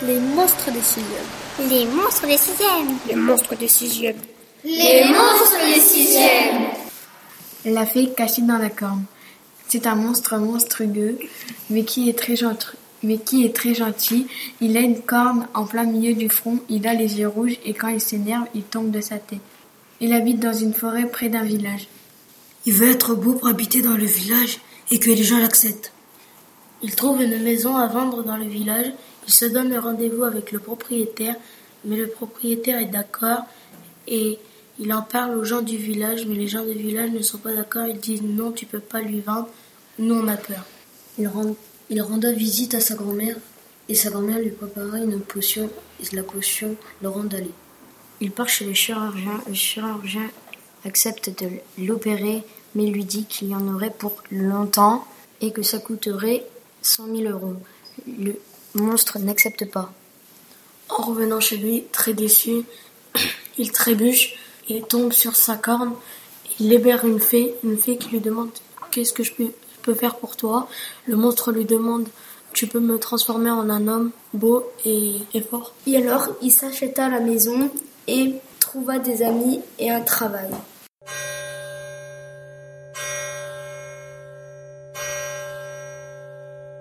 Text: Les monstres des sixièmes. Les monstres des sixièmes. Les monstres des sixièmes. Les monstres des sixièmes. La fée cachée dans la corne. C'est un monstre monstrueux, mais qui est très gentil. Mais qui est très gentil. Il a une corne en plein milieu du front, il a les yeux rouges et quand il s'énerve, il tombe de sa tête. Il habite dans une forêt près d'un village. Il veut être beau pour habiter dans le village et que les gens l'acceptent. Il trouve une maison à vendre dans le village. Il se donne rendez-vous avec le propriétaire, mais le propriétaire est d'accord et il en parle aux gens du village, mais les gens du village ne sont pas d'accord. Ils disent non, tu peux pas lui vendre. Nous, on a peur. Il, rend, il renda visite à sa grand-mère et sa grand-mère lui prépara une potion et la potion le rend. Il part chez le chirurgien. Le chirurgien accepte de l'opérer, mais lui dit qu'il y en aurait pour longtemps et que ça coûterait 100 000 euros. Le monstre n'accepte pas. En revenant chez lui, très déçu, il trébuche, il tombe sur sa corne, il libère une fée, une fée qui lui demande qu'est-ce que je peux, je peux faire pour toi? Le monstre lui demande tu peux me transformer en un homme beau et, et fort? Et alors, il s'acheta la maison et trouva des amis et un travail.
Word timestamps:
Les 0.00 0.20
monstres 0.20 0.70
des 0.70 0.80
sixièmes. 0.80 1.68
Les 1.68 1.84
monstres 1.86 2.26
des 2.28 2.36
sixièmes. 2.36 2.98
Les 3.08 3.16
monstres 3.16 3.56
des 3.56 3.66
sixièmes. 3.66 4.20
Les 4.64 5.04
monstres 5.08 5.74
des 5.74 5.80
sixièmes. 5.80 6.66
La 7.64 7.84
fée 7.84 8.10
cachée 8.16 8.42
dans 8.42 8.58
la 8.58 8.70
corne. 8.70 9.04
C'est 9.66 9.88
un 9.88 9.96
monstre 9.96 10.36
monstrueux, 10.36 11.18
mais 11.68 11.82
qui 11.82 12.08
est 12.08 12.16
très 12.16 12.36
gentil. 12.36 12.68
Mais 13.02 13.18
qui 13.18 13.44
est 13.44 13.54
très 13.54 13.74
gentil. 13.74 14.28
Il 14.60 14.76
a 14.76 14.80
une 14.80 15.00
corne 15.00 15.48
en 15.52 15.66
plein 15.66 15.84
milieu 15.84 16.14
du 16.14 16.28
front, 16.28 16.60
il 16.68 16.86
a 16.86 16.94
les 16.94 17.18
yeux 17.18 17.28
rouges 17.28 17.58
et 17.64 17.74
quand 17.74 17.88
il 17.88 18.00
s'énerve, 18.00 18.46
il 18.54 18.62
tombe 18.62 18.92
de 18.92 19.00
sa 19.00 19.18
tête. 19.18 19.40
Il 20.00 20.12
habite 20.12 20.38
dans 20.38 20.52
une 20.52 20.74
forêt 20.74 21.06
près 21.06 21.28
d'un 21.28 21.42
village. 21.42 21.88
Il 22.66 22.72
veut 22.72 22.90
être 22.90 23.16
beau 23.16 23.32
pour 23.32 23.48
habiter 23.48 23.82
dans 23.82 23.96
le 23.96 24.06
village 24.06 24.60
et 24.92 25.00
que 25.00 25.10
les 25.10 25.24
gens 25.24 25.38
l'acceptent. 25.38 25.92
Il 26.82 26.94
trouve 26.94 27.22
une 27.22 27.42
maison 27.42 27.76
à 27.76 27.88
vendre 27.88 28.22
dans 28.22 28.36
le 28.36 28.46
village. 28.46 28.86
Il 29.26 29.32
se 29.32 29.44
donne 29.44 29.76
rendez-vous 29.76 30.24
avec 30.24 30.52
le 30.52 30.60
propriétaire, 30.60 31.34
mais 31.84 31.96
le 31.96 32.06
propriétaire 32.06 32.78
est 32.78 32.86
d'accord 32.86 33.42
et 34.06 34.38
il 34.78 34.92
en 34.92 35.02
parle 35.02 35.36
aux 35.36 35.44
gens 35.44 35.60
du 35.60 35.76
village, 35.76 36.26
mais 36.26 36.36
les 36.36 36.46
gens 36.46 36.64
du 36.64 36.72
village 36.72 37.10
ne 37.10 37.20
sont 37.20 37.38
pas 37.38 37.52
d'accord. 37.52 37.86
Ils 37.86 37.98
disent 37.98 38.22
non, 38.22 38.52
tu 38.52 38.64
peux 38.64 38.78
pas 38.78 39.00
lui 39.00 39.20
vendre. 39.20 39.48
Nous, 39.98 40.14
on 40.14 40.28
a 40.28 40.36
peur. 40.36 40.64
Il, 41.18 41.26
rend, 41.26 41.56
il 41.90 42.00
renda 42.00 42.30
visite 42.30 42.74
à 42.74 42.80
sa 42.80 42.94
grand-mère 42.94 43.36
et 43.88 43.94
sa 43.96 44.10
grand-mère 44.10 44.38
lui 44.38 44.50
prépara 44.50 44.98
une 44.98 45.20
potion 45.20 45.68
et 46.00 46.14
la 46.14 46.22
potion 46.22 46.76
le 47.02 47.08
rend. 47.08 47.24
Il 48.20 48.30
part 48.30 48.48
chez 48.48 48.66
le 48.66 48.72
chirurgien. 48.72 49.40
Le 49.48 49.54
chirurgien 49.54 50.30
accepte 50.84 51.30
de 51.42 51.50
l'opérer, 51.84 52.44
mais 52.76 52.86
lui 52.86 53.04
dit 53.04 53.24
qu'il 53.24 53.48
y 53.48 53.54
en 53.56 53.74
aurait 53.74 53.90
pour 53.90 54.22
longtemps 54.30 55.04
et 55.40 55.50
que 55.50 55.62
ça 55.62 55.78
coûterait 55.78 56.44
100 56.82 57.06
000 57.16 57.30
euros. 57.30 57.54
Le 58.06 58.34
monstre 58.74 59.18
n'accepte 59.18 59.70
pas. 59.70 59.92
En 60.88 61.02
revenant 61.02 61.40
chez 61.40 61.56
lui, 61.56 61.84
très 61.92 62.14
déçu, 62.14 62.62
il 63.58 63.72
trébuche, 63.72 64.34
il 64.68 64.82
tombe 64.82 65.12
sur 65.12 65.36
sa 65.36 65.56
corne, 65.56 65.94
il 66.60 66.70
libère 66.70 67.04
une 67.04 67.20
fée, 67.20 67.54
une 67.64 67.76
fée 67.76 67.96
qui 67.96 68.10
lui 68.10 68.20
demande 68.20 68.50
qu'est-ce 68.90 69.12
que 69.12 69.22
je 69.22 69.32
peux, 69.32 69.44
je 69.44 69.80
peux 69.82 69.94
faire 69.94 70.16
pour 70.16 70.36
toi? 70.36 70.68
Le 71.06 71.16
monstre 71.16 71.52
lui 71.52 71.64
demande 71.64 72.08
tu 72.52 72.66
peux 72.66 72.80
me 72.80 72.98
transformer 72.98 73.50
en 73.50 73.68
un 73.70 73.86
homme 73.88 74.10
beau 74.32 74.64
et, 74.84 75.16
et 75.34 75.40
fort? 75.40 75.74
Et 75.86 75.96
alors, 75.96 76.28
il 76.42 76.50
s'acheta 76.50 77.08
la 77.08 77.20
maison 77.20 77.70
et 78.06 78.34
trouva 78.58 78.98
des 78.98 79.22
amis 79.22 79.60
et 79.78 79.90
un 79.90 80.00
travail. 80.00 80.50